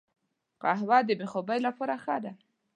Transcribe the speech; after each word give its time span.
قهوه 0.61 0.97
د 1.07 1.09
بې 1.19 1.25
خوبي 1.31 1.59
لپاره 1.67 1.95
ښه 2.03 2.15
ده 2.23 2.31